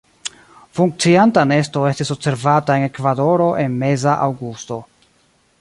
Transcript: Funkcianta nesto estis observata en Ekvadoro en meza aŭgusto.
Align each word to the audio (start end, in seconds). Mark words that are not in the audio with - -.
Funkcianta 0.77 1.43
nesto 1.51 1.83
estis 1.91 2.11
observata 2.17 2.79
en 2.81 2.89
Ekvadoro 2.89 3.53
en 3.67 3.79
meza 3.85 4.19
aŭgusto. 4.29 4.83